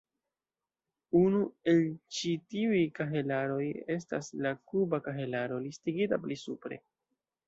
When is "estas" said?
3.97-4.31